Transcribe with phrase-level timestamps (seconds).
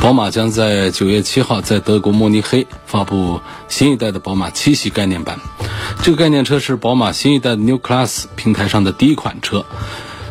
[0.00, 5.38] 宝马将在九月七号在德国慕尼黑发布新一代的宝马七系概念版。
[6.02, 9.66] 这个概念车是宝马新一代的 New Class 平台上的第一款车，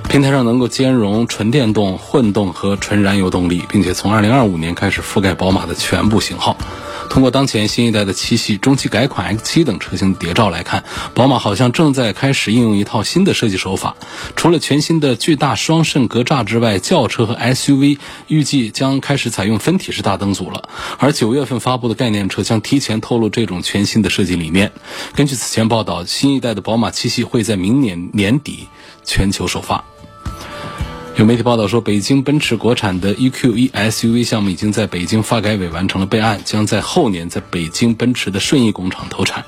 [0.09, 6.57] 平台上能够兼容纯电动、混动和纯燃油动力，并且从二零二五年开始覆盖宝马的全部型号。
[7.09, 13.95] 通过当前新一代的七系、中期改款 X7 等车型谍照来看，宝马好像正在开始应用一套新的设计手法。
[14.35, 20.69] 除了全新的巨大双肾格栅之外，轿车和 SUV 预计将开始采用分体式大灯组了。
[20.97, 24.71] 而九月份发布的概念车将提前透露这种全新的设计理念。
[25.16, 28.67] 根据此前报道，新一代的宝马七系会在明年年底
[29.03, 29.83] 全球首发。
[31.20, 39.44] 有媒体报道说，北京奔驰国产的 EQE SUV 项目已经在北京发改委完成了备案，将在后年在北京奔驰的顺义工厂投产。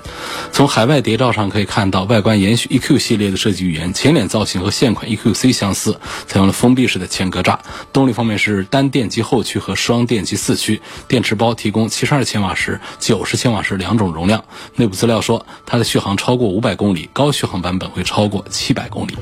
[0.52, 7.58] 从海外谍照上可以看到，外观延续 EQ 系列的设计语言，前脸造型和现款 EQC 相似，采用了封闭式的前格栅。
[7.94, 14.44] 动力方面是单电机后驱和双电机四驱，电池包提供七十二千瓦时、九十千瓦时两种容量。
[14.76, 19.16] 内部资料说，它的续航超过五百公里，高续航版本会超过七百公里。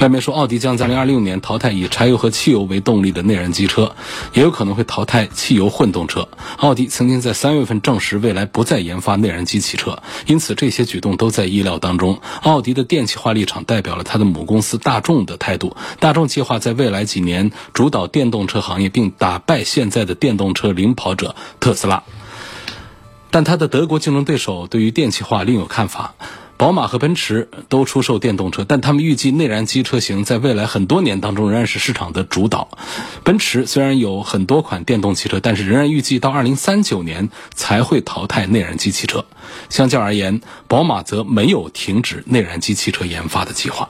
[0.00, 3.94] 外面说，奥迪将在二零二六年淘汰以柴油和汽油为动力的内燃机车，
[4.32, 6.26] 也有可能会淘汰汽油混动车。
[6.56, 12.20] 奥迪曾经在三月份证实，未来不再研发内燃机汽车，因此这些举动都在意料当中。
[12.42, 15.76] 奥迪的电气化立场代表了它的母公司大众的态度。
[16.00, 22.02] 大众计划在未来几年主导电动车行业，并打败现在的电动车领跑者特斯拉。
[23.30, 26.14] 但他的德国竞争对手对于电气化另有看法。
[26.62, 32.68] 宝马和奔驰都出售电动车，但他们预计内燃机车型在未来很多年当中仍然是市场的主导。
[33.24, 39.24] 奔驰虽然有很多款电动汽车，但是仍然预计到二零三九年才会淘汰内燃机汽车。
[39.70, 43.88] 相较而言，宝马则没有停止内燃机汽车研发的计划。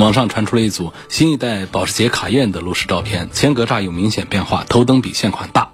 [0.00, 5.72] 网上传出了一组新一代保时捷卡宴的路试照片，前格栅有明显变化，头灯比现款大，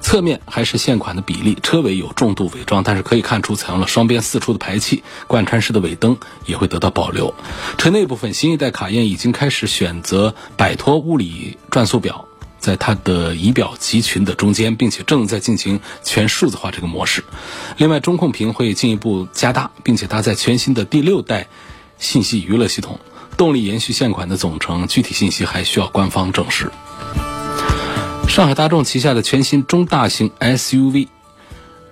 [0.00, 7.34] 侧面还是现款的比例，车尾有重度伪装，但是可以看出采用了双边四出的排气，贯穿式的尾灯也会得到保留。
[7.76, 12.28] 车内部分，新一代卡宴已经开始选择摆脱物理转速表，
[12.60, 17.24] 在它的仪表集群的中间，并且正在进行全数字化这个模式。
[17.76, 21.48] 另外，中控屏会进一步加大，并且搭载全新的第六代
[21.98, 23.00] 信息娱乐系统。
[23.36, 26.70] 动力延续现款的总成，具体信息还需要官方证实。
[28.28, 31.08] 上海大众旗下的全新中大型 SUV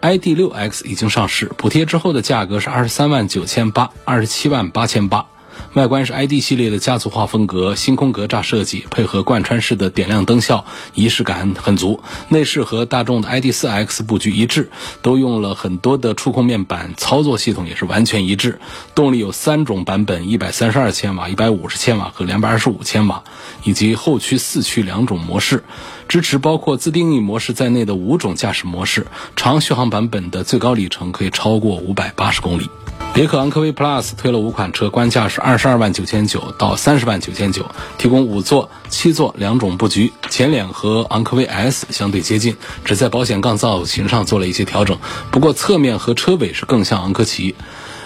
[0.01, 5.27] ID.6X 已经上市，补贴之后的价格是二十三万九千八，二十七万八千八。
[5.75, 12.03] 外观是 ID 系列的家族化风格，星空格栅设计配合贯穿式的点亮灯效，仪式感很足。
[12.29, 18.61] 内饰和大众的 ID.4X 布局一致，都用了很多的触控面板，操作系统也是完全一致。
[18.95, 23.25] 动力有三种版本：一百三十二千瓦、一百五十千瓦和两百二十五千瓦，
[23.65, 25.65] 以及后驱、四驱两种模式，
[26.07, 29.07] 支持包括自定义模式在内的五种驾驶模式。
[29.37, 32.69] 长续航版本的最高里程可以超过五百八十公里。
[33.15, 37.67] 别克昂科威 Plus 推了五款车，官价是二十二万九千九到三十万九千九，
[37.99, 40.11] 提供五座、七座两种布局。
[40.31, 42.57] 前脸和昂科威 S 相对接近，
[42.87, 44.97] 只在保险杠造型上做了一些调整。
[45.31, 47.55] 不过侧面和车尾是更像昂科旗。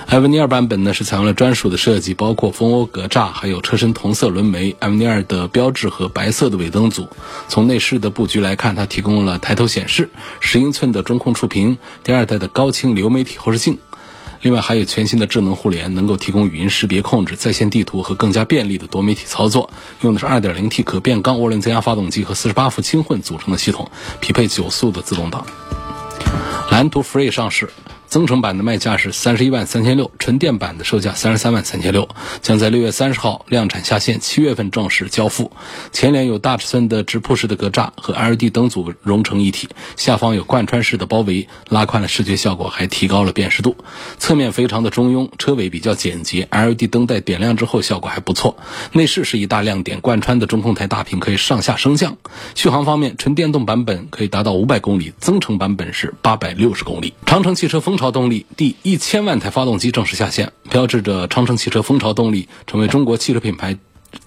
[0.09, 7.09] 艾维尼尔版本呢是采用了专属的设计，包括蜂窝格栅，还有车身同色轮眉、艾维尼尔的标志和白色的尾灯组。
[7.47, 13.79] 从内饰的布局来看，它提供了抬头显示、十英寸的中控触屏、第二代的高清流媒体后视镜。
[14.43, 19.71] 另外还有全新的智能互联，能够提供语音识别控制、在线地图和更加便利的多媒体操作。
[20.03, 23.91] 用的是 2.0T 可变缸涡轮增压发动机和48伏轻混组成的系统，
[24.21, 25.47] 匹配九速的自动挡。
[26.71, 27.71] 蓝图 Free 上市。
[28.07, 32.09] 增程版的卖价是三十一万三千六，纯电版的售价三十三万三千六，
[32.41, 35.53] 将在六月三十号量产下线，七月份正式交付。
[35.93, 43.77] 前脸有大尺寸的直瀑式的格栅和 LED 灯组融成一体，下方有贯穿式的包围，拉宽了视觉效果，还提高了辨识度。
[44.19, 48.57] 侧面非常的中庸，车尾比较简洁，LED 灯带点亮之后效果还不错。
[48.93, 52.17] 内饰是一大亮点，贯穿的中控台大屏可以上下升降。
[52.55, 57.13] 续航方面，纯电动版本可以达到五百公里，增程版本是八百六十公里。
[57.27, 63.79] 长城汽车风潮动力第一千万台发动机正式下线，标志着长城汽车风潮动力成为中国汽车品牌。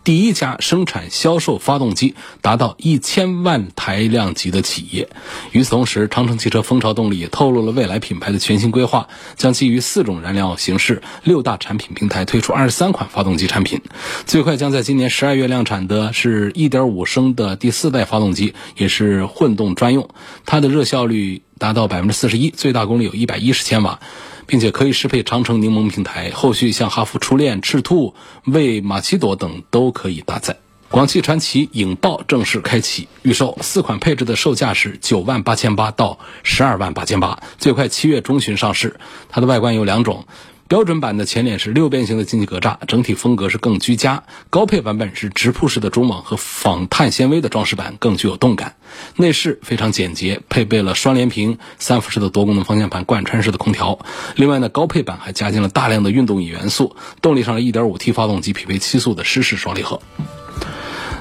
[0.03, 5.09] 第一家生产销售发动机达到一千万台量级的企业。
[5.51, 13.81] 与此同时，长城汽车蜂巢动力也透露了未来品牌的全新规划，将基于四种燃料形式、六大产品平台推出二十三款发动机产品。
[14.25, 20.07] 最快将在今年十二月量产的是一点五升的第四代发动机，也是混动专用，
[20.45, 23.99] 它的热效率达到百分之四十一，最大功率有一百一十千瓦。
[24.47, 28.15] 并且可以适配长城柠檬平台，后续像哈弗初恋、赤兔、
[28.45, 30.57] 为马奇朵等都可以搭载。
[30.89, 38.99] 广汽传祺影豹正式开启预售，四款配置的售价是九万八千八到十二万八千八，最快七月中旬上市。
[39.29, 40.25] 它的外观有两种。
[40.69, 44.21] 标准版的前脸是六边形的进气格栅，整体风格是更居家。
[44.51, 48.75] 高配版本是直瀑式的中网和仿碳纤维的装饰板，更具有动感。
[49.15, 53.97] 内饰非常简洁，配备了双联屏、三辐式的多功能方向盘、贯穿式的空调。
[54.35, 56.95] 另外呢，高配版还加进了大量的运动椅元素。
[57.19, 59.99] 动力上是 1.5T 发动机，匹配七速的湿式双离合。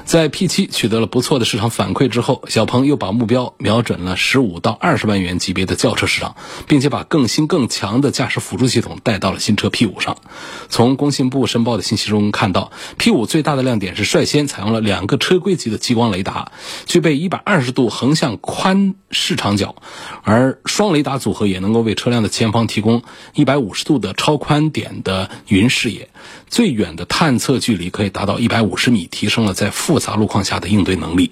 [0.05, 6.35] 在 P7 取得了不错的市场反馈之后，小鹏又把目标瞄准了十五到二十万元级别的轿车市场，
[6.67, 10.17] 并且把更新更强的驾驶辅助系统带到了新车 P5 上。
[10.69, 16.51] 从工信部申报的信息中看到，P5 最大的亮点是率先采用了两个车规级的激光雷达，
[16.85, 19.75] 具备一百二十度横向宽视长角，
[20.23, 23.03] 而双雷达组合也能够为车辆的前方提供
[23.33, 26.09] 一百五十度的超宽点的云视野。
[26.47, 31.31] 最远的探测距离可以达到一百五十米，提升了在复杂路况下的应对能力。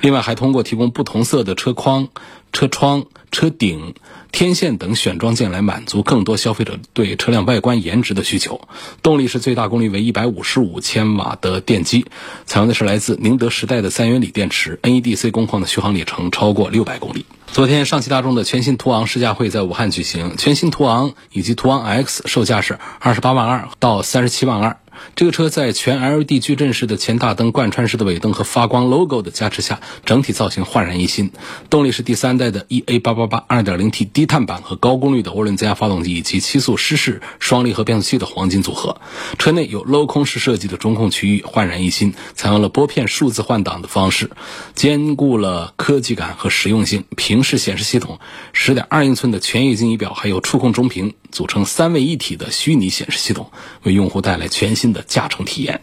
[0.00, 2.08] 另外，还通过提供不同色的车框、
[2.52, 3.94] 车窗、车顶、
[4.30, 8.60] 天线等选装件来满足更多消费者对车辆外观颜值的需求。
[9.02, 12.04] 动力是最大功率为一百五十五千瓦的电机，
[12.44, 17.24] 采用的是来自宁德时代的三元锂电池，NEDC 工况的续航里程超过六百公里。
[17.46, 20.36] 昨天，上汽大众的全新途昂试驾会在武汉举行。
[20.36, 24.76] 全新途昂以及途昂 X 售价是二十八万二到三十七万二。
[25.14, 31.30] 这个车在全 LED 矩阵式的前大灯、贯穿式的尾灯和发光 logo 的加持下，整体造型焕然一新。
[31.70, 39.00] 动力是第三代的 EA888 2.0T 低碳版和高功率的涡轮增压发动机，以及七速湿式双离合变速器的黄金组合。
[39.38, 44.30] 车内有镂空式设计的中控区域，焕然一新，采用了拨片数字换挡的方式，
[44.74, 47.04] 兼顾了科技感和实用性。
[47.16, 48.18] 屏式显示系统、
[48.54, 53.50] 10.2英寸的全液晶仪表，还有触控中屏，组成三位一体的虚拟显示系统，
[53.82, 54.86] 为用户带来全新。
[54.92, 55.80] 的驾乘体验。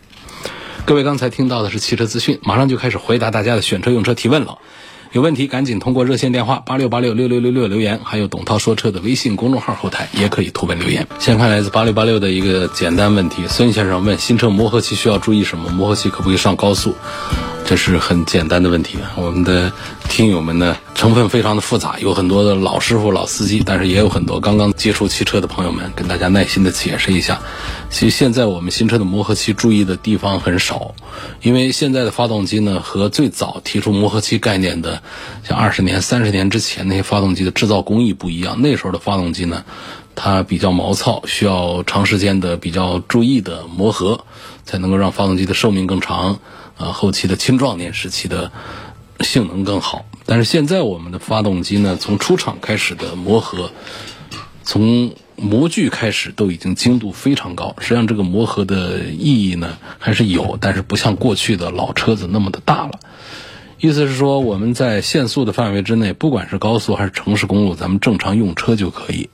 [0.85, 4.57] 各位刚才听到的是汽车资讯，马上就开始回答大家的选车用车提问了。
[5.11, 11.05] 有问题赶紧通过热线电话八六八六六六六六留言，还有董涛说车的微信公众号后台也可以图文留言。
[11.19, 15.69] 先看来自八六八六的一个简单问题，孙先生问：新车磨合期需要注意什么？
[15.69, 16.95] 磨合期可不可以上高速？
[17.65, 18.97] 这是很简单的问题。
[19.15, 19.71] 我们的
[20.09, 27.41] 听友们呢，成分非常的复杂，有很多的老师傅、老司机，但是也有很多刚刚接触汽车的朋友们，跟大家耐心的解释一下。
[27.89, 30.93] 其实现在我们新车的磨合期注意的地方很少，
[31.41, 35.01] 因为现在的发动机呢，和最早提出磨合期概念的，
[35.47, 38.61] 像二十年、三十年之前那些发动机的制造工艺不一样。
[38.61, 39.63] 那时候的发动机呢，
[40.15, 44.25] 它比较毛糙，需要长时间的比较注意的磨合，
[44.65, 46.37] 才能够让发动机的寿命更长。
[46.77, 48.51] 啊，后期的青壮年时期的
[49.19, 53.71] 性能更好，但是现在我们的发动机呢，从出厂开始的磨合，
[54.63, 57.75] 从模具开始都已经精度非常高。
[57.79, 62.99] 实际上，这个磨合的意义呢还是有，但是不像过去的老车子那么的大了。
[63.79, 69.29] 意思是说，我们在限速的范围之内，不管是高速还是城市公路，咱们正常用车就可以，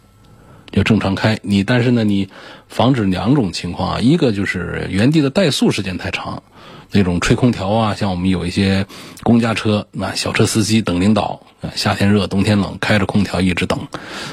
[0.71, 1.39] 就正常开。
[1.43, 2.29] 你但是呢，你
[2.67, 6.43] 防止两种情况啊，一个就是原地的怠速时间太长。
[6.91, 8.85] 那种吹空调啊，像我们有一些
[9.23, 11.41] 公家车，那小车司机等领导，
[11.75, 13.79] 夏天热，冬天冷，开着空调一直等，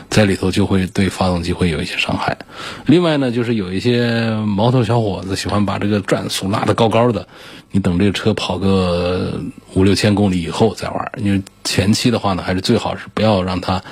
[0.09, 2.37] 在里头就会对发动机会有一些伤害。
[2.87, 7.29] 另外呢，就是有一些毛头小伙子喜欢把这个转速拉得高高的，
[7.71, 9.41] 你等这个车跑个
[9.75, 13.83] 五六千公里以后再玩，因为前期的话呢，还是最好是不要让它。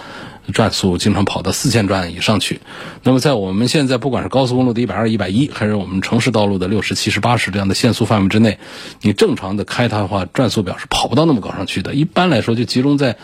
[0.53, 2.61] 转速经常跑到四千转以上去，
[3.03, 8.59] 那么在我们现在不管是高速公路的一百二、一百一，还是我们城市道路的六十七、十八十这样的限速范围之内，
[9.01, 11.95] 你正常的开它的话，转速表是跑不到那么高上去的。
[11.95, 13.17] 一般来说，就集中在。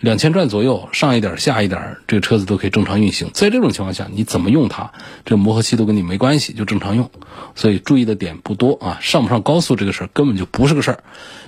[0.00, 3.30] 两千转左右，上一点下一点，这个车子都可以正常运行。
[3.32, 4.92] 在这种情况下，你怎么用它，
[5.24, 7.10] 这磨合期都跟你没关系，就正常用。
[7.56, 11.02] 所以注意的点不多啊，上不上高速这个事儿根本就不是个事儿。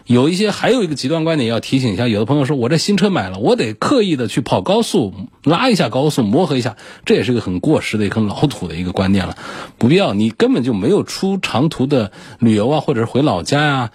[0.04, 5.14] 有一些还有一个极端观点要提醒一下，有的朋友说我这新车买了，我得刻意的去跑高速，
[5.44, 9.36] 拉一下高速，磨合一下，这也是个很过时的、很老土的一个观念了，
[9.78, 10.12] 不必要。
[10.12, 13.90] 你根本就没有出长途的旅游啊，或者是回老家呀。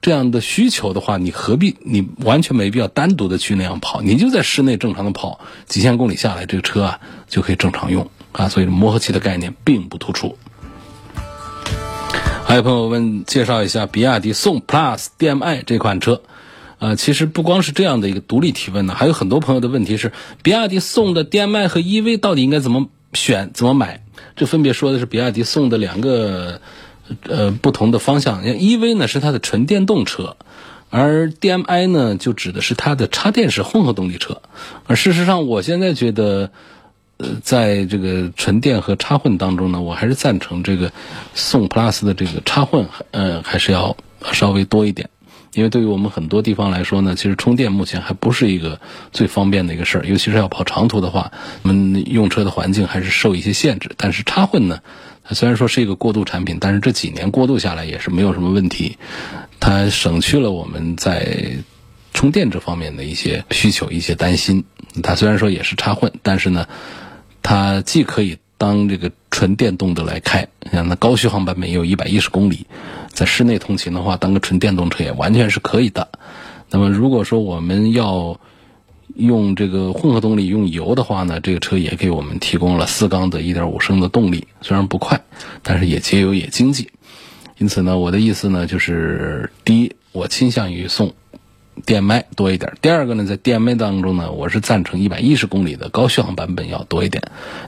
[0.00, 1.76] 这样的需求的话，你何必？
[1.80, 8.48] 你完全没必要单独的去那样跑，你就在室内正常的跑几千公里下来，这个车啊就可以正常用啊。
[8.48, 10.38] 所以磨合期的概念并不突出。
[12.44, 16.22] 还有朋友问介绍一下比亚迪宋 PLUS DM-i 这款车。
[16.78, 20.12] 呃，其实不光是这样的一个独立提问呢，还有很多朋友的问题是，
[20.44, 24.04] 比亚迪宋的 DM-i 和 EV 到底应该怎么选、怎么买？
[24.36, 26.60] 这分别说的是比亚迪宋的两个
[27.22, 28.42] 呃不同的方向。
[28.44, 30.36] EV 呢是它的纯电动车，
[30.90, 34.40] 而 DM-i 呢就指的是它的插电式混合动力车。
[34.86, 36.50] 而事实上，我现在觉得，
[37.18, 40.92] 呃，在这个纯电和插混当中呢，我还是赞成这个
[41.34, 43.96] 宋 PLUS 的这个插混，呃，还是要
[44.32, 45.08] 稍微多一点。
[45.54, 48.78] 因为对于我们很多地方来说呢，其实充电目前还不是一个
[49.12, 53.90] 最方便的一个事儿，尤其是要跑长途的话，我们用车的环境还是受一些限制。
[53.96, 54.80] 但是插混呢，
[55.30, 58.96] 虽然说是一个过渡产品，但是这几年过渡下来也是没有什么问题，
[59.60, 61.56] 它省去了我们在
[62.14, 64.64] 充电这方面的一些需求、一些担心。
[65.02, 66.66] 它虽然说也是插混，但是呢，
[67.42, 72.66] 它既可以当这个纯电动的来开，像那高续航版本也有一百一十公里。
[73.12, 76.08] 在室内通勤的话，当个纯电动车也完全是可以的。
[76.70, 78.38] 那么，如果说我们要
[79.14, 85.22] 用这个混合动力用油的话呢，这个车也给我们提供了四缸的1.5升的动力，虽然不快，
[85.62, 86.90] 但是也节油也经济。
[87.58, 91.14] 因此呢，我的意思呢就是：第一，我倾向于送
[91.84, 97.22] 电麦多一点；第二个呢，在电麦当中呢，我是赞成110公里的高续航版本要多一点。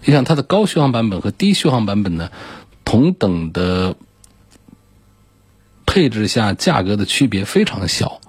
[0.04, 2.30] 你想，它的高续航版本和低续航版本呢，
[2.85, 3.97] 同等的。
[5.92, 8.20] 配置下价格的区别非常小，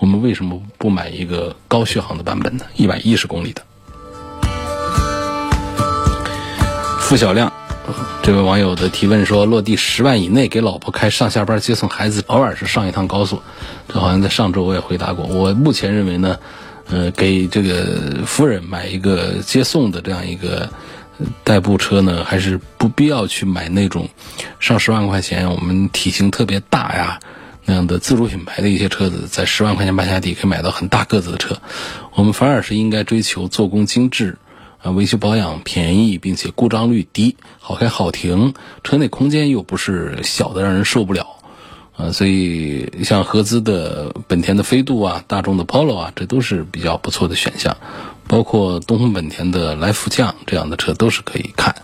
[0.00, 2.64] 我们为什么不买一个高续航的版本呢？
[2.74, 3.62] 一百一十公里的。
[6.98, 7.52] 付小亮，
[8.22, 13.42] 这位网友的提问说：落地十万以内给老婆开上下班接送孩子，偶尔是上一趟高速。
[13.88, 15.26] 这好像在上周我也回答过。
[15.26, 16.38] 我目前认为呢，
[16.88, 20.68] 呃，给这个夫人买一个接送的这样一个。
[21.44, 24.08] 代步车呢，还是不必要去买那种
[24.58, 27.20] 上十万块钱、我们体型特别大呀
[27.70, 31.56] 那样的自主品牌的一些车子，在十万块钱半下底可以买到很大个子的车。
[32.14, 34.38] 我们反而是应该追求做工精致，
[34.82, 41.28] 啊，维修保养便宜，并且故障率低，好开好停，车内空间又不是小的让人受不了，
[41.96, 47.76] 啊，所以像合资的本田的飞度啊、大众的 Polo 啊，这都是比较不错的选项。
[48.30, 51.74] 包括东风本田的来福将这样的车都是可以看，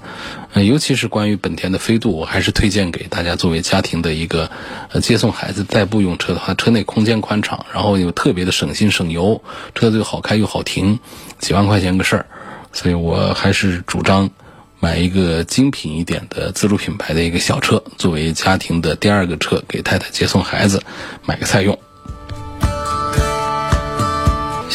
[0.52, 4.48] 呃，尤其是关于本田的飞度，我还是推荐给大家作为家庭的一个
[4.92, 9.42] 呃接送孩子代步用车的话，车内空间宽敞，然后又特别的省心省油，
[9.74, 11.00] 车子又好开又好停，
[11.40, 12.26] 几万块钱个事儿，
[12.72, 14.30] 所以我还是主张
[14.78, 20.80] 买一个精品一点的自主品牌的一个小车，作为家庭的第二个车，给太太接送孩子
[21.24, 21.76] 买个菜用。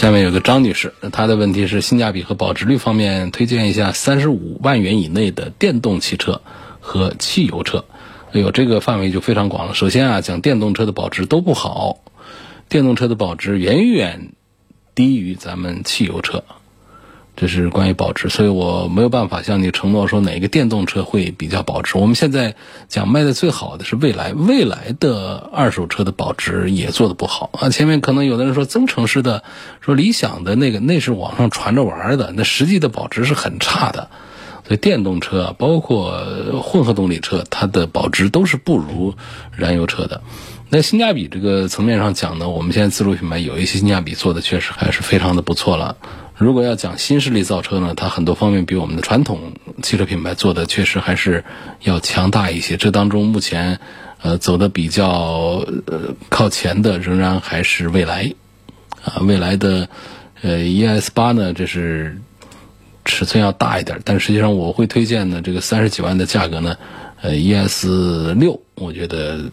[0.02, 6.42] 下面有个张女士，她的问题是性价比和保值率方面，推荐一下三十五万元以内的电动汽车
[6.80, 7.86] 和汽油车。
[8.32, 9.76] 哎呦，这个范围就非常广了。
[9.76, 12.00] 首先啊，讲电动车的保值都不好，
[12.68, 14.32] 电动车的保值远远
[14.96, 16.44] 低于咱们汽油车。
[17.42, 21.98] 这是关于保值，所以我没有办法向你承诺说哪个电动车会比较保值。
[21.98, 22.54] 我们现在
[22.88, 27.70] 讲卖的最好的是蔚来，蔚来的二手车的保值也做的不好啊。
[27.72, 29.44] 前面可能有的人说增程式的，
[29.80, 34.12] 说理想的那个那是网上传着玩的，那实际的保值是很差的。
[34.68, 36.24] 所以电动车啊包括
[36.62, 39.16] 混合动力车，它的保值都是不如
[39.58, 40.22] 燃油车的。
[40.74, 45.98] 那性价比这个层面上讲呢，我们现在自主品牌有一些性价比做的确实还是非常的不错了。
[46.38, 49.52] 如果要讲新势力造车呢，它很多方面比我们的传统
[49.84, 51.44] 汽车品牌做的确实还是
[51.84, 52.78] 要强大一些。
[52.78, 53.82] 这当中目前，
[54.22, 55.10] 呃，走的比较
[55.88, 58.34] 呃靠前的仍然还是蔚来，
[59.04, 59.90] 啊，蔚来的
[60.42, 62.18] 呃 ES 八呢，这是
[63.04, 66.78] 尺寸要大一点，但实际上我会推荐呢，这个三十几万的价格呢，
[67.22, 67.86] 呃 ES
[68.40, 69.52] 六，我觉得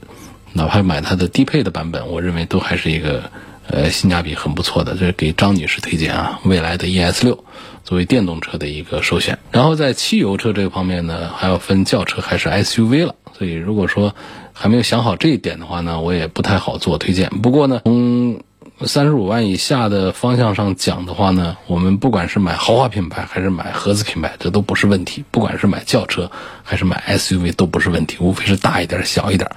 [0.58, 3.22] 哪怕买它的低配的版本，我认为都还是一个。
[3.70, 6.40] 呃，性价比很不错的，这是给张女士推荐啊。
[6.44, 7.44] 未来的 ES 六
[7.84, 9.38] 作为电动车的一个首选。
[9.52, 13.14] 然后在汽油车这个方面呢，还要分轿车还是 SUV 了。
[13.36, 14.14] 所以如果说
[14.54, 17.28] 还没有想好这一点的话呢，我也不太好做推荐。
[17.42, 18.40] 不过呢，从
[18.86, 25.22] 三十五万以下的方向上讲的话呢，我们不管是买豪华品牌还是买合资品牌，这都不是问题。
[25.30, 26.30] 不管是买轿车
[26.62, 29.50] 还是买 SUV 都不是问题，无非是大一点、小一点。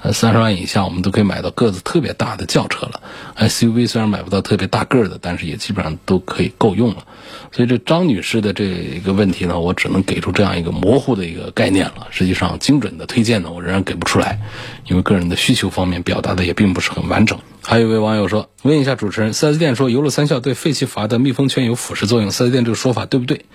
[0.00, 3.00] 呃，三十万以下我们都可以买到个子特别大的轿车了。
[3.36, 7.04] SUV 虽然买不到特别大个儿的，但是也基本上都可以够用了。
[7.50, 12.06] 所以这张女士的这一个问题呢，我只能给出这样一个模糊的一个概念了。
[12.10, 14.38] 实际上精准的推荐呢，我仍然给不出来，
[14.86, 17.38] 因为个人的需求方面表达的也并不是很完整。
[17.62, 23.46] 还有一位网友说：“问一下主持人，4S 店说油路三效对废气阀的密封圈有腐蚀作用，4S 店这个说法对不对？”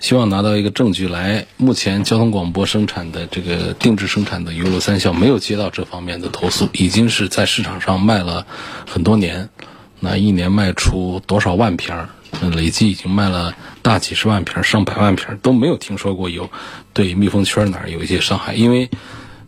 [0.00, 1.46] 希望拿到一个证据来。
[1.56, 8.46] 目前交通广播生产的这个定制生产的油路三效没有接到这方面的投诉，已经是在市场上卖了
[8.86, 9.48] 很多年，
[10.00, 12.08] 那一年卖出多少万瓶儿？
[12.54, 16.50] 累计已经卖了大几十万瓶、上百万瓶，都没有听说过有
[16.92, 18.54] 对密封圈哪儿有一些伤害。
[18.54, 18.90] 因为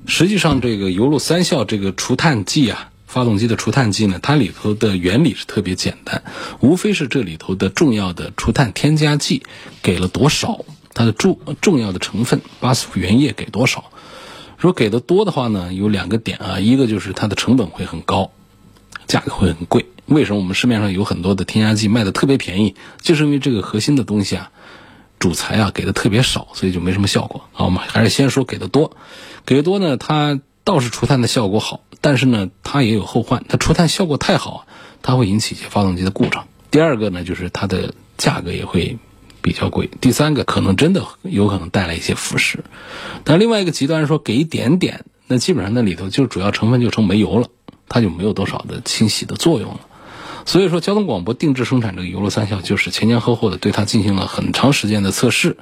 [0.06, 2.89] 实际上这个油路三效这个除碳剂啊。
[3.10, 6.22] 发动机的除碳剂呢，它里头的原理是特别简单，
[6.60, 9.42] 无非是这里头的重要的除碳添加剂
[9.82, 10.64] 给了多少，
[10.94, 13.90] 它的重重要的成分巴斯夫原液给多少。
[14.56, 18.30] 如果给的多的话呢，有两个点啊，一个就是它的成本会很高，
[19.08, 19.86] 价格会很贵。
[20.06, 22.76] 为什么我们市面上有很多的添加剂卖的特别便宜？
[23.00, 24.52] 就是因为这个核心的东西啊，
[25.18, 27.42] 主材啊给的特别少，所以就没什么效果。
[27.52, 28.96] 好，我们还是先说给的多，
[29.46, 31.80] 给的多呢，它倒是除碳的效果好。
[32.00, 33.44] 但是呢，它也有后患。
[33.48, 34.66] 它除碳效果太好，
[35.02, 36.46] 它会引起一些发动机的故障。
[36.70, 38.96] 第二个呢，就是它的价格也会
[39.42, 39.90] 比较贵。
[40.00, 42.60] 第三个，可能真的有可能带来一些腐蚀。
[43.24, 47.48] 但另外一个极端说，给一点点，那基本上那里头就主要成分就成煤油了，
[47.88, 49.80] 它就没有多少的清洗的作用了。
[50.46, 55.58] 所以说，交通广播定制生产这个油路三效，就是前前后后的对它进行了很长时间的测试。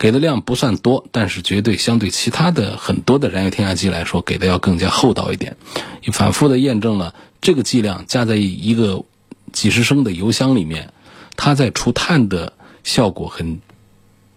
[0.00, 5.58] 给的量不算多，但是绝对相对其他的很多的燃油添加剂来说，给的要更加厚道一点。
[6.02, 9.04] 你反复的验证了这个剂量加在一个
[9.52, 10.94] 几十升的油箱里面，
[11.36, 13.60] 它在除碳的效果很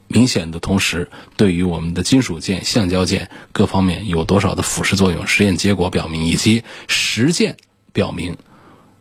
[0.10, 5.26] 明显的同时，对于我们的金属件、橡胶件各方面有多少的腐蚀作用？
[5.26, 7.56] 实验结果表明，以及实践
[7.94, 8.36] 表明，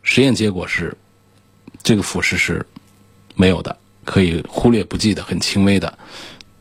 [0.01, 0.97] 实验结果是
[1.83, 2.65] 这个腐蚀是
[3.35, 5.99] 没有的，可以忽略不计的，很轻微的。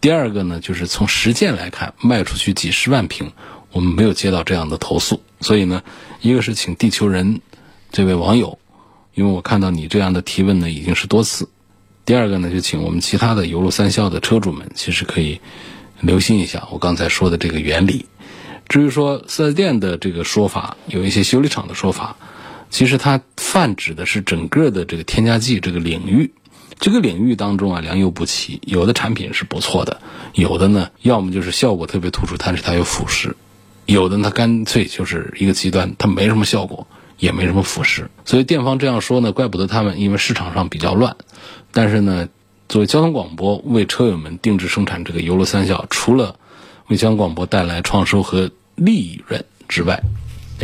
[0.02, 3.30] 第二个呢，就是从实践来看，卖出去几十万瓶，
[3.70, 5.22] 我们没有接到这样的投诉。
[5.40, 5.84] 所以呢，
[6.20, 7.40] 一个是请地球人
[7.92, 8.58] 这位网友，
[9.14, 11.48] 因为我看到你这样的提问呢已经是多次。
[12.04, 15.40] 第二个呢，就请我们其他的油路三校的车主们，其实可以
[16.00, 18.06] 留心一下我刚才说的这个原理。
[18.68, 22.16] 至于说四 S 店的这个说法，有一些修理厂的说法，
[22.70, 26.32] 其实它泛指的是整个的这个添加剂这个领域。
[26.82, 30.00] 这个领域当中啊，良莠不齐，有的产品是不错的，
[30.34, 33.34] 有的呢，要么就是效果特别突出，但是它有腐蚀；
[33.86, 38.08] 有的它干脆就是一个极端，它没什么效果，也没什么腐蚀。
[38.24, 41.16] 所以店方这样说呢，怪不得他们，因为市场上比较乱。
[41.70, 42.28] 但是呢，
[42.68, 46.34] 作为交通广播为车友们定制生产这个油路三效，除了
[46.88, 50.02] 为交通广播带来创收和利润之外，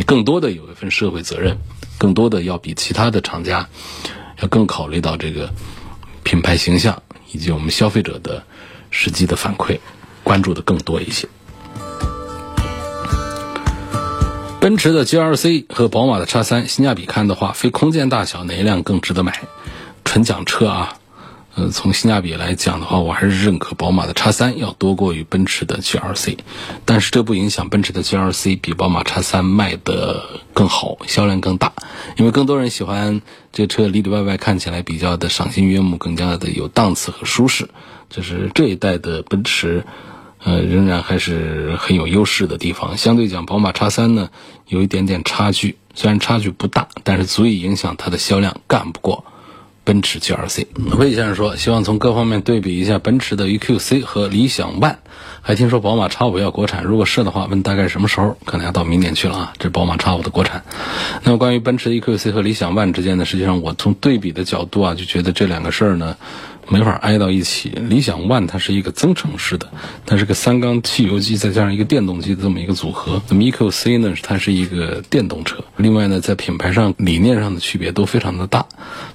[0.05, 1.59] 更多的有一份社会责任，
[1.97, 3.69] 更多的要比其他的厂家
[4.41, 5.53] 要更考虑到这个。
[6.23, 7.01] 品牌形象
[7.31, 8.43] 以及我们消费者的
[8.91, 9.79] 实际的反馈，
[10.23, 11.27] 关注的更多一些。
[14.59, 19.41] 奔驰的 GLC 和宝马的 x 三性价比看的话，非空间大小哪一辆更值得买？
[20.03, 20.98] 纯讲车啊。
[21.59, 26.37] 呃，从性价比来讲的话，我还是认可宝马的叉三要多过于奔驰的 GLC，
[26.85, 31.73] 但是这不影响奔驰的 GLC 比宝马叉三卖的更好，销量更大，
[32.15, 37.67] 因为更多人喜欢这车里里外外看起来比较的赏心悦目，更加的有档次和舒适，
[38.09, 39.83] 这是这一代的奔驰，
[40.41, 42.95] 呃，仍然还是很有优势的地方。
[42.95, 44.29] 相对讲，宝马叉三呢，
[44.69, 49.25] 有一点点差距，虽然差距不大，但是足以影响它的销量，干不过。
[49.89, 50.67] 奔驰 GLC，
[50.99, 54.95] 魏先生说，希望从各方面对比一下奔驰的 EQC 和理想 ONE，
[55.41, 58.37] 还听说宝马 X5 要国产，如果是的话，问大概什么时候？
[58.45, 59.53] 可能要到明年去了啊。
[59.57, 60.63] 这宝马 X5 的国产。
[61.23, 66.15] 那么关于奔驰 EQC 和理想 ONE 之间呢，实际上我从对比的角度啊，就觉得这两个事儿呢。
[66.71, 67.69] 没法挨到一起。
[67.69, 69.71] 理想 ONE 它是一个增程式的，
[70.05, 73.19] 它是个三缸汽油机再加上一个电动机的这么一个组合。
[73.27, 75.63] 那么 EQC 呢，它是一个电动车。
[75.77, 78.67] 另外呢，在品牌上、理念上的区别都非常的大。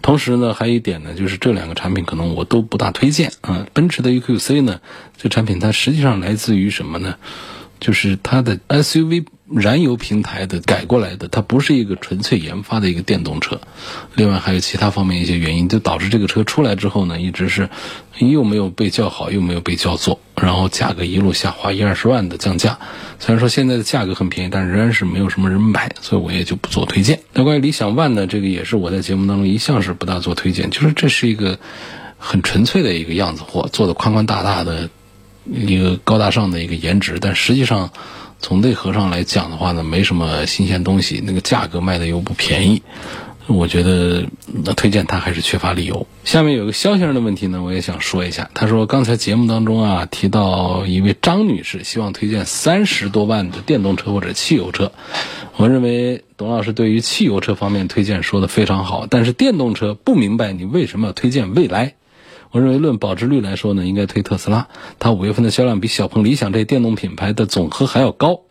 [0.03, 3.65] 同时呢，还有一点呢，就是这两个产品可能我都不大推荐啊。
[3.73, 4.81] 奔驰的 EQC 呢，
[5.17, 7.17] 这产品它是实际上来自于什么呢？
[7.79, 9.27] 就是它的 SUV。
[9.55, 13.61] 燃油平台的改过来的，它不是一个纯粹研发的一个电动车。
[14.15, 17.69] 另外还有其他方面一些原因，就导致这个车出来之后呢，一直是
[18.19, 22.79] 又没有被叫好，又没有被叫座，然后价格一路下滑，一二十万的降价。
[23.21, 27.21] 虽然说现在的价格很便宜，但仍然是没有什么人买，所以我也就不做推荐。
[27.35, 31.59] 那关于理想 ONE 呢，这个也是我在节目当中一向是不大做推荐，就是这是一个
[32.19, 34.89] 很纯粹的一个样子货，做的宽宽大大的
[35.45, 37.91] 一个高大上的一个颜值，但实际上。
[38.41, 42.83] 从内核上来讲的话呢，没什么新鲜东西，那个价格卖的又不便宜，
[43.47, 44.27] 我觉得
[44.67, 46.07] 那推荐它还是缺乏理由。
[46.25, 48.51] 下面有个肖先生的问题呢，我也想说一下。
[48.53, 54.93] 他说刚才节目当中啊提到一位张女士希望推荐三十多万的电动车或者汽油车，
[55.57, 61.95] 我认为董老师对于汽油车方面推荐说的非常好，但是电动车不明白你为什么要推荐蔚来。
[62.55, 64.69] 我认为论保值率来说呢，应该推特斯拉。
[65.01, 68.43] 它五月份的销量比小鹏、理想这些电动品牌的总和还要高。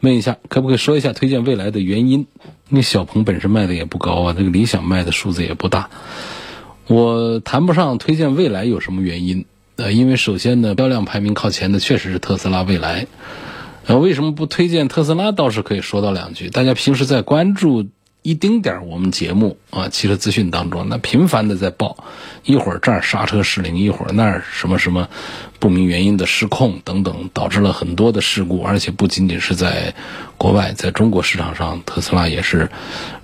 [0.00, 2.26] 问一下，可不可以说一下推荐未来的原因？
[2.68, 5.88] 因为小鹏本身卖的也不高啊，这个理想卖的数字也不大。
[6.88, 9.44] 我谈不上推荐未来有什么原因。
[9.76, 13.06] 呃，因为首先呢，销量排名靠前的确实是特斯拉、未来。
[13.86, 15.30] 呃，为什么不推荐特斯拉？
[15.30, 16.50] 倒是可以说到两句。
[16.50, 17.86] 大家平时在关注
[18.24, 22.06] 一丁点儿我们节目啊，汽车资讯当中，那频繁的在报，
[22.42, 25.10] 一会儿这儿刹车失灵，一会儿那儿什么什么
[25.58, 28.62] 不明原因的失控等等，导致了很多的事故。
[28.62, 29.94] 而且不仅仅是在
[30.38, 32.70] 国外，在中国市场上，特斯拉也是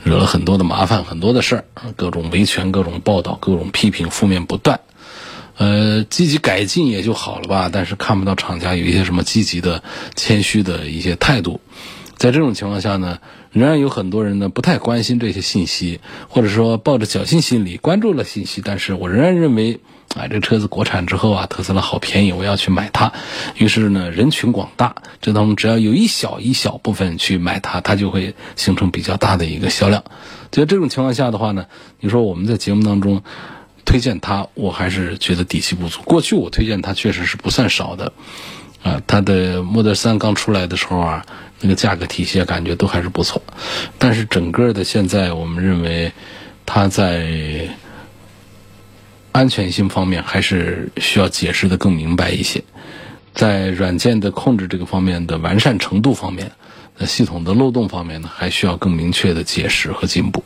[0.04, 1.64] 惹了很多的麻烦，很多的事儿，
[1.96, 4.80] 各种维权、各种报道、各种批评，负面不断。
[5.56, 9.82] 呃，积极改进也就好了吧，但是看不到厂家有一些什么积极的、
[10.14, 11.58] 谦虚的一些态度。
[12.20, 13.18] 在这种情况下呢，
[13.50, 19.80] 仍然有很多人呢不太关心这些信息，或者说抱着侥幸心理关注了信息，但是我仍然认为，
[20.14, 23.10] 啊，这车子国产之后啊，特斯拉好便宜，我要去买它。
[23.56, 30.04] 于是呢，人群广大，这当中只要有一小一小部分去买它，它就会形成比较大的一个销量。
[30.50, 31.64] 在这种情况下的话呢，
[32.00, 33.22] 你说我们在节目当中。
[33.82, 36.00] 推荐它，我还是觉得底气不足。
[36.04, 38.12] 过去我推荐它确实是不算少的，
[38.84, 41.26] 啊，它的 Model 三刚出来的时候啊，
[41.60, 43.42] 那个价格体系感觉都还是不错。
[43.98, 46.12] 但是整个的现在，我们认为
[46.66, 47.68] 它在
[49.32, 52.64] 安全性方面还是需要解释的更明白一些，
[53.34, 56.52] 在软件的控制这个方面的完善程度方面，
[56.98, 60.44] 呃，系统的漏洞方面呢，还需要更明确的解释和进步，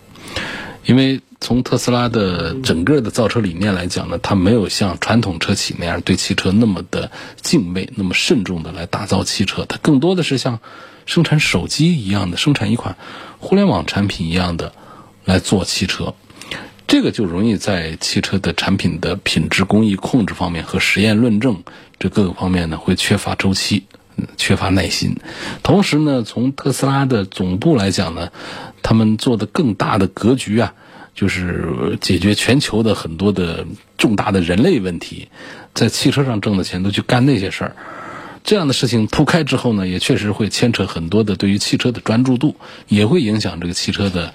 [0.85, 1.21] 因为。
[1.41, 7.11] 从特斯拉的整个的造车理念来讲呢，它没有像传统车企那样对汽车那么的
[7.43, 10.59] 敬畏、那么慎重的来打造汽车，它更多的是像
[11.07, 12.97] 生产手机一样的生产一款
[13.39, 14.73] 互联网产品一样的
[15.25, 16.15] 来做汽车，
[16.87, 21.63] 这个就容易在汽车的产品的品质工艺控制方面和实验论证
[21.99, 23.85] 这各个方面呢会缺乏周期、
[24.37, 25.17] 缺乏耐心。
[25.63, 28.31] 同时呢，从特斯拉的总部来讲呢，
[28.83, 30.75] 他们做的更大的格局啊。
[31.15, 35.29] 就是解决全球的很多的重大的人类问题，
[35.73, 37.77] 在汽车上挣的钱都去干那些事儿，
[38.45, 42.55] 这样的事情铺开之后呢，也确实会牵扯很多的对于汽车的专注度，
[42.89, 44.35] 也会影响这个汽车的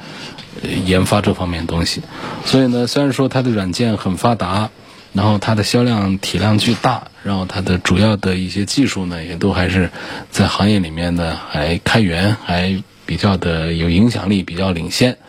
[0.85, 2.01] 研发这方面东西。
[2.43, 4.71] 所以呢，虽然说它的软件很发达，
[5.13, 9.91] 然后它的销量体量巨大，然后它的主要的一些技术呢，也都还是
[10.31, 15.19] 在行业里面呢还开源，还比较的有影响力，比较领先。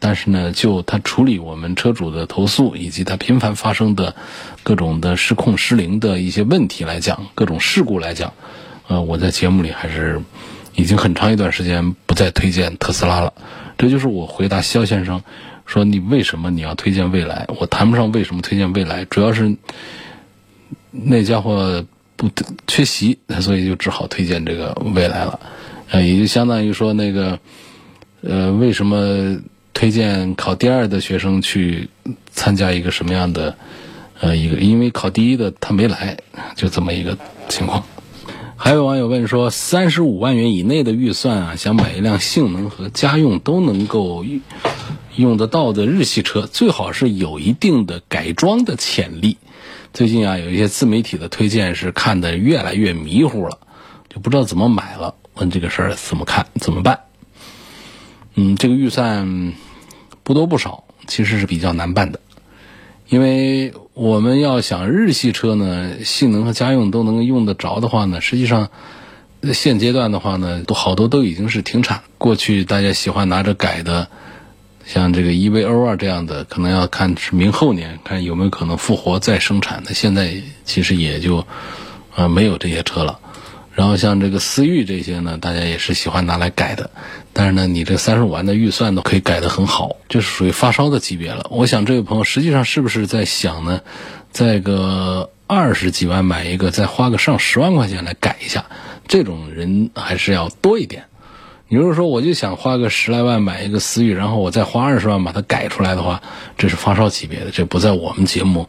[0.00, 4.14] 但是呢，就它处理我们车主的投诉，以及它频繁发生的
[4.68, 8.34] 各种的失控失灵的一些问题来讲，各种事故来讲，
[8.86, 10.20] 呃，我在节目里还是
[10.74, 13.32] 已经很长一段时间不再推荐特斯拉了。
[13.78, 15.22] 这就是我回答肖先生
[15.64, 17.46] 说你为什么你要推荐蔚来？
[17.58, 19.56] 我谈不上为什么推荐蔚来，主要是
[20.90, 21.82] 那家伙
[22.16, 22.28] 不
[22.66, 25.40] 缺席，所以就只好推荐这个蔚来了。
[25.88, 27.38] 呃，也就相当于说那个，
[28.20, 29.40] 呃，为什么？
[29.72, 31.88] 推荐考第二的学生去
[32.32, 33.56] 参加一个什么样的
[34.20, 34.56] 呃一个？
[34.56, 36.16] 因为考第一的他没来，
[36.56, 37.16] 就这么一个
[37.48, 37.82] 情况。
[38.56, 44.24] 还有网友问说，三十五万元以内的预算啊，想买一辆性能和家用都能够
[45.14, 49.38] 用得到的日系车，最好是有一定的改装的潜力。
[49.92, 53.58] 最近啊，有一些自媒体的推荐是看的越来越迷糊了，
[54.08, 55.14] 就不知道怎么买了。
[55.34, 56.44] 问这个事儿怎么看？
[56.56, 56.98] 怎么办？
[58.34, 59.52] 嗯，这个预算。
[60.24, 62.20] 不多不少，其实是比较难办的，
[63.08, 68.68] 因为我们要想日系车呢，性能和家用都能用得着的话呢，实际上
[69.54, 72.02] 现阶段的话呢，都好多都已经是停产。
[72.18, 74.08] 过去大家喜欢拿着改的，
[74.84, 79.94] 像这个 EVO 啊这样的，可能要看是明后年看有没有可能复活再生产的。
[79.94, 81.46] 现在其实也就
[82.14, 83.20] 呃没有这些车了。
[83.78, 86.90] 然后像这个思域这些呢，大家也是喜欢拿来改的，
[87.32, 91.46] 但是呢，你这三十五万的预算都可以改得很好，这是属于发烧的级别了。
[91.48, 93.80] 我想这位朋友实际上是不是在想呢，
[94.32, 98.64] 在个二十几万买一个，再花个上十万块钱来改一下，
[99.06, 101.04] 这种人还是要多一点。
[101.68, 106.20] 你如果说我就想花个十来万买一个思域，然后我再花二十万把它改出来的话，
[106.56, 108.68] 这是发烧级别的，这不在我们节目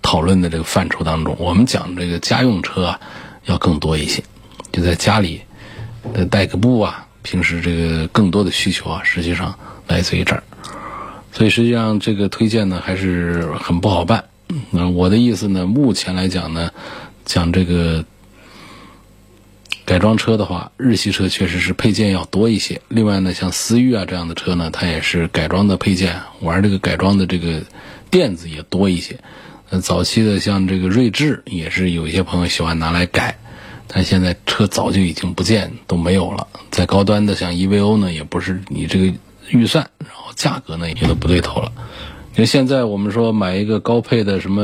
[0.00, 1.34] 讨论的这个范畴当中。
[1.40, 3.00] 我们讲这个家用车啊。
[3.48, 4.22] 要更多一些，
[4.70, 5.40] 就在家里，
[6.30, 9.58] 带个步啊，平时这个更多的需求啊，实际上
[9.88, 10.42] 来自于这儿，
[11.32, 14.24] 所以实际上这个推荐呢还是很不好办。
[14.70, 16.70] 那我的意思呢，目前来讲呢，
[17.24, 18.04] 讲这个
[19.84, 22.80] 改装车的话，日系车确实是配件要多一些。
[22.88, 27.62] 另外呢，像思域啊这样的车呢，它也是改装的配件，玩这个改装的这个
[28.10, 29.18] 垫子也多一些。
[29.70, 33.38] 呃，早期的像这个锐志，也是有一些朋友喜欢拿来改，
[33.86, 36.48] 但现在车早就已经不见都没有了。
[36.70, 39.12] 再高端的像 EVO 呢，也不是你这个
[39.50, 41.72] 预算，然后价格呢也都不对头了。
[42.34, 44.62] 因为现在我们说买一个高配的什么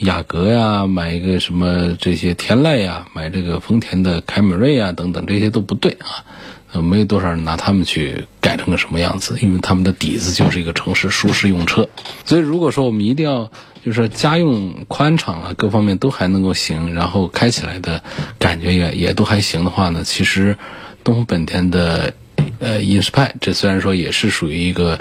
[0.00, 6.24] 雅阁呀，买一个什么这些天籁呀，买这个丰田的凯美瑞呀等等，这些都不对啊。
[6.72, 11.88] 呃，没有多少人拿他们去改成个什么样子，因为他们的底子就是一个城市舒适用车。
[12.24, 13.50] 所以如果说我们一定要
[13.84, 18.02] 就是家用宽敞啊，各方面都还能够行，然后开起来的
[18.38, 20.56] 感觉也也都还行的话呢，其实
[21.02, 22.14] 东风本田的
[22.60, 24.98] 呃英仕派，这虽然说也是属于一个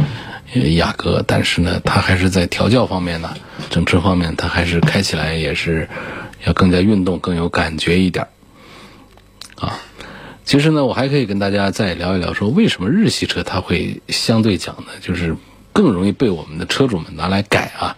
[0.75, 3.35] 雅阁，但是呢，它还是在调教方面呢，
[3.69, 5.87] 整车方面它还是开起来也是
[6.45, 8.25] 要更加运动、更有感觉一点
[9.55, 9.77] 啊。
[10.49, 15.35] 其实呢，我还可以跟大家再聊一聊，说为什么日系车它会相对讲呢，就是
[15.71, 17.95] 更容易被我们的车主们拿来改啊。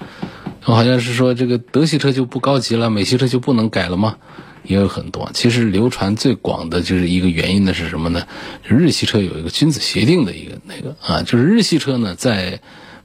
[0.66, 4.18] 我好像是说这个德系车就不高级了，美系车就不能改了吗？
[4.64, 5.32] 也有很多。
[5.34, 8.28] 其实流传最广的就是一个原因呢是什么呢？
[8.68, 12.60] 日系车有一个君子协定的一个那个啊，就是日系车呢在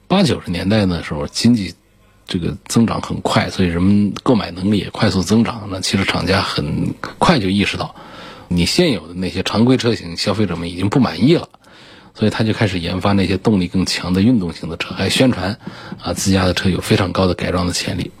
[0.09, 1.73] 八九十年代的时候经济
[2.25, 5.69] 这个增长很快，所以人们购买能力也快速增长。
[5.71, 7.95] 那汽车厂家很快就意识到。
[8.49, 11.49] 你现有的那些常规车型，消费者们已经不满意了，
[12.15, 15.59] 所以他就开始研发那些动力更强的运动型的车，还宣传
[16.01, 18.11] 啊自家的车有非常高的改装的潜力。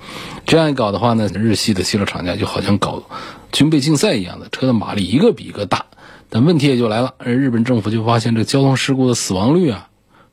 [0.45, 3.03] 这样一搞的话呢，日系的汽车厂家就好像搞
[3.51, 5.85] 军备竞赛一样的，车的马力一个比一个大。
[6.29, 9.87] 但问题也就来了，日本政府就发现这交通事故的死亡率啊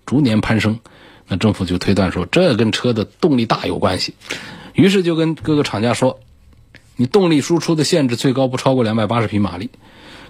[0.07, 0.81] 逐年攀升，
[1.29, 4.15] 那政府就推断说这跟车的动力大有关系，
[4.73, 6.19] 于是就跟各个厂家说。
[6.97, 9.71] 你动力输出的限制最高不超过两百八十匹马力，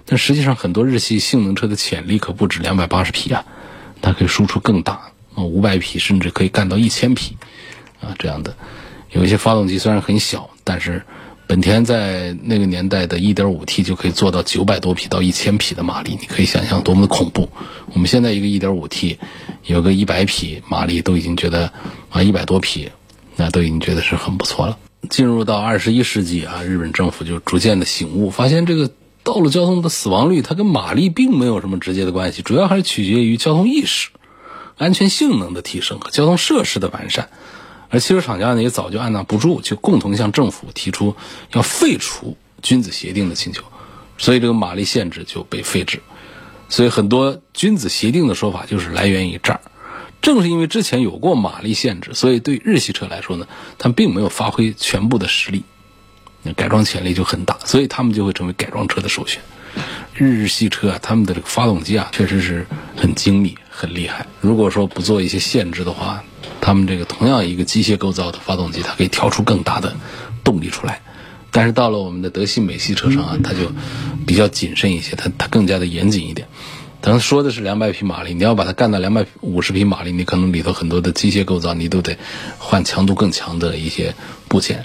[0.05, 3.45] 但实际上很多日系性能车的潜力可不止两百八十匹啊，
[4.01, 7.37] 它可以输出更大啊，五百匹甚至可以干到一千匹
[8.01, 8.55] 啊这样的。
[9.11, 11.03] 有一些发动机虽然很小，但是
[11.47, 17.47] 本田在那个年代的 1.5T 就可以做到九百多匹到一千匹的马力，你可以想象多么的恐怖。
[17.93, 19.17] 我们现在一个 1.5T
[19.65, 21.71] 有个一百匹马力都已经觉得
[22.09, 22.89] 啊一百多匹，
[23.35, 24.79] 那都已经觉得是很不错了。
[25.09, 28.89] 进入到二十一世纪啊，日本政府就逐渐的醒悟，发现这个
[29.23, 34.09] 道路交通的死亡率它跟马力并没有什么直接的关系，主要还是取决于交通意识、
[34.77, 37.29] 安全性能的提升和交通设施的完善。
[37.89, 41.15] 而汽车厂家呢也早就按捺不住，就共同向政府提出
[41.53, 43.63] 要废除君子协定的请求，
[44.17, 46.01] 所以这个马力限制就被废止。
[46.67, 49.61] 所以很多君子协定的说法就是来源于这儿。
[50.25, 53.45] 正是因为之前有过马力限制，所以对日系车来说呢，
[53.77, 55.63] 它并没有发挥全部的实力，
[56.55, 59.39] 改装潜力就很大，所以他们就会成为改装车的首选。
[60.15, 64.25] 日系车啊，他们的这个发动机啊，确实是很精密、很厉害。
[64.41, 66.23] 如果说不做一些限制的话，
[66.59, 69.95] 他们这个同样一个机械构造的发动机，它可以调出更大的
[70.43, 71.03] 动力出来。
[71.51, 73.71] 但是到了我们的德系、美系车上啊，它就
[74.25, 76.47] 比较谨慎一些，它它更加的严谨一点。
[77.05, 82.17] 咱说的是两百匹马力，你要把它干到两百五十匹马力，你可能里头很多的机械构造你都得
[82.57, 84.15] 换强度更强的一些
[84.47, 84.83] 部件，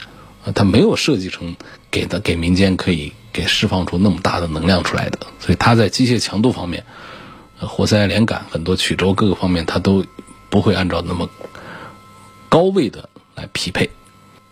[0.55, 1.57] 它没有设计成
[1.91, 6.85] 给的给民间可以给释放出那么大的能量出来的，所以它在机械强度方面，
[7.57, 10.05] 活塞连杆很多曲轴各个方面它都
[10.51, 11.31] 不会按照那么
[12.51, 13.89] 高位的来匹配。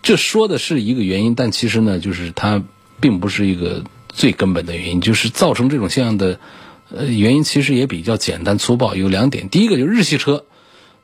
[0.00, 2.62] 这说的是一个原因，但其实呢，就是它
[2.98, 6.40] 并不是一个最根本的原因，就是造成这种现象的。
[6.90, 9.48] 呃，原因其实也比较简单粗暴，有两点。
[9.50, 10.46] 第一个就是日系车，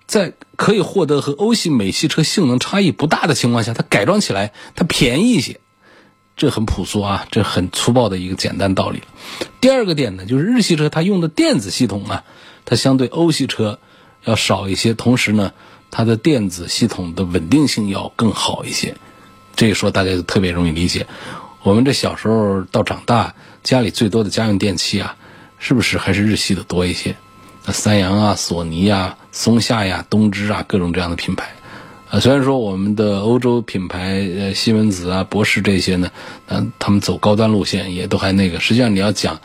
[0.06, 5.60] 在可以获得和欧系、美系车性能差异不大的情况下，它改装起来它便宜一些，
[6.38, 9.02] 这很朴素啊，这很粗暴的一个简单道理。
[9.60, 12.24] 第二个点呢，就是日系车它用的电子系统啊，
[12.64, 13.78] 它相对欧系车
[14.24, 15.52] 要少一些，同时呢，
[15.90, 18.96] 它的电子系统的稳定性要更好一些。
[19.54, 21.06] 这一说大家就特别容易理解。
[21.62, 25.16] 我们这小时候到长大，家里最多的家用电器啊。
[25.66, 27.16] 是不是还是日系的多一些？
[27.64, 31.54] 那三洋啊、索尼啊、松下呀、东芝啊，各种这样的品牌，
[32.10, 36.10] 啊，虽然说我们的欧洲品牌，呃，西门子啊、博士这些呢，
[36.48, 38.60] 嗯，他们走高端路线，也都还那个。
[38.60, 39.40] 实际上你要讲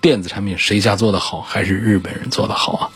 [0.00, 2.88] 电子产品谁家做的好，还是日本人做的好啊。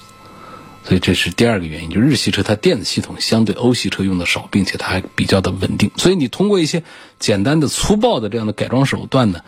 [0.84, 5.90] 所以这是第二个原因，就日系车它电子系统相对欧系车用的少，并且它还比较的稳定。
[5.98, 6.82] 所以你通过一些
[7.18, 9.40] 简单的、粗暴的这样的改装手段呢，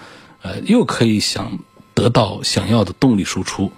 [0.42, 1.58] 呃，又可以想。
[1.98, 3.72] 得到想要的动力输出，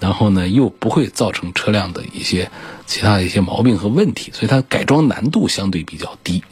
[0.00, 2.50] 然后呢，又不会造成车辆的一些
[2.86, 6.42] 其他的一些毛病和问题，所以它改装难度相对比较低。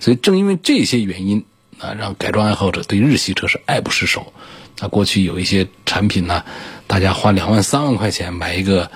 [0.00, 1.44] 所以正因为这些原因
[1.78, 4.32] 啊，让改装爱好者对日系车是爱不释手。
[4.80, 6.42] 那过去有一些产品呢，
[6.88, 8.90] 大家花两万三万块钱买一个，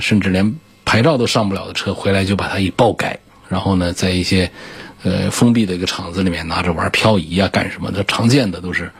[0.00, 4.50] 甚至连牌照都上不了的车，回来就把它一爆改，然后呢，在一些
[5.04, 8.90] 呃封闭的一个厂子里面拿着玩漂移啊干什么的，常见的都是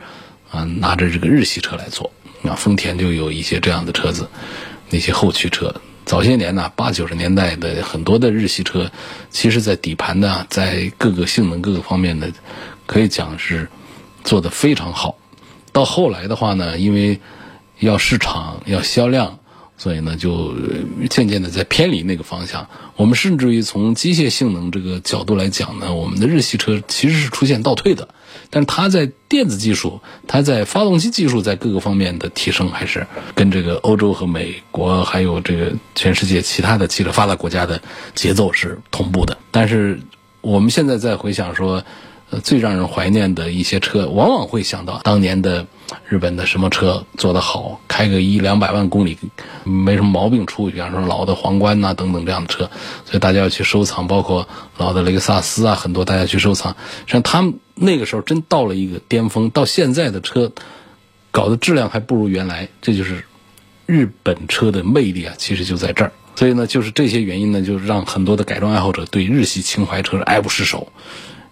[0.53, 2.09] 啊拿着这个日系车来做。
[2.43, 4.27] 啊，丰田就有一些这样的车子，
[4.89, 5.73] 那些后驱车。
[6.03, 8.91] 早些年呢，八九十年代的很多的日系车，
[9.29, 12.29] 其实在底盘呢，在各个性能各个方面的，
[12.85, 13.69] 可以讲是
[14.25, 15.15] 做的非常好。
[15.71, 17.21] 到后来的话呢，因为
[17.79, 19.39] 要市场要销量，
[19.77, 20.53] 所以呢就
[21.09, 22.67] 渐渐的在偏离那个方向。
[22.97, 28.09] 我们甚至于从机械性能这个角度来讲呢，我们的日系车其实是出现倒退的。
[28.53, 37.81] 但是它在电子技术、它在发动机技术在各个方面的提升，还是跟这个欧洲和美国还有这个全世界其他的汽车发达国家的
[38.13, 39.35] 节奏是同步的。
[39.49, 39.99] 但是
[40.41, 41.83] 我们现在在回想说。
[42.39, 45.65] 最让人怀念的一些车，往往会想到当年的
[46.07, 49.17] 日本的什么车做得好，开个一两百万公里
[49.63, 52.69] 没什么毛病出，比方说老的皇冠呐等等这样的车，
[53.05, 56.75] 所以大家要去收藏，包括老的雷克萨斯啊，很多大家去收藏。
[57.01, 60.51] 实际上他们那个时候真到了一个巅峰，到现在的车
[61.31, 63.25] 搞的质量还不如原来，这就是
[63.85, 66.11] 日本车的魅力啊，其实就在这儿。
[66.35, 70.91] 所以呢，就是这些原因呢，就让很多的改装爱好者对日系情怀车爱不释手。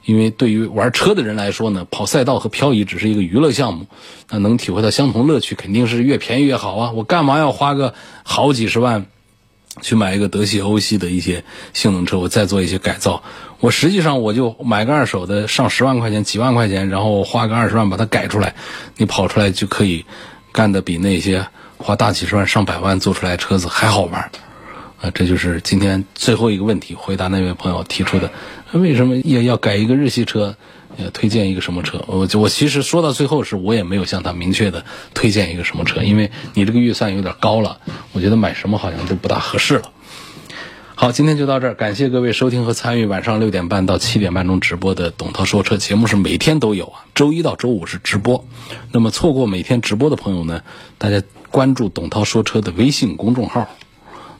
[0.03, 3.85] 因为对于玩车的人来说呢，跑赛道和漂移只是一个娱乐项目，
[4.29, 6.91] 那能体会到相同乐趣，肯定是越便宜越好啊！
[6.91, 9.05] 我干嘛要花个好几十万
[9.81, 13.21] 去买一个德系、欧系的一些性能车，我再做一些改造？
[13.59, 18.55] 我实际上我就买个二手的，上十万块钱、几万块钱，然后花个二十万把它改出来，
[18.97, 20.03] 你跑出来就可以
[20.51, 21.45] 干的比那些
[21.77, 24.31] 花大几十万、上百万做出来车子还好玩。
[25.01, 28.31] 啊，这就是今天最后一个问题，回答那位朋友提出的，
[28.71, 30.55] 为什么要要改一个日系车？
[30.97, 32.03] 呃，推荐一个什么车？
[32.05, 34.83] 我我其实说到最后是，我也没有向他明确的
[35.13, 37.77] 推荐一个什么车，因为你这个预算有点高了，
[38.11, 39.89] 我觉得买什么好像都不大合适了。
[40.95, 48.45] 好，今天就到这儿，感谢各位收听和参与晚上六点半到七点半钟直播的董涛说车节目，是每天都有啊，周一到周五是直播。
[48.91, 50.61] 那么错过每天直播的朋友呢，
[50.97, 53.69] 大家关注董涛说车的微信公众号。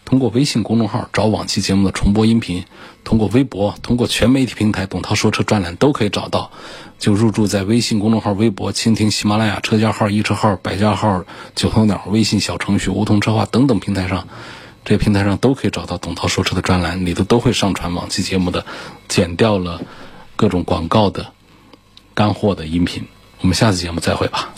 [0.06, 2.66] 通过微信公众号找往期节目的重播音频，
[3.04, 6.52] 通过微博、通过全媒体平台“董涛说车”专栏都可以找到。
[7.00, 11.24] 就入驻在微信公众号、微博、蜻蜓、喜马拉雅、车家号、易车号、百家号、
[11.56, 14.28] 九头鸟、微信小程序、梧桐车话等等平台上，
[14.86, 18.66] 这平台上都可以找到“董涛说车”的专栏，里头都会上传往期节目的
[19.08, 19.82] 剪掉了
[20.36, 21.34] 各种广告的
[22.14, 23.08] 干货的音频。
[23.40, 24.54] 我们下次节目再会吧。